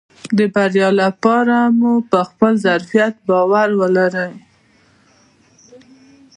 د 0.37 0.39
بريا 0.53 0.89
لپاره 1.01 1.57
مو 1.79 1.91
په 2.11 2.19
خپل 2.29 2.51
ظرفيت 2.65 3.13
باور 3.27 3.69
ولرئ. 3.79 4.33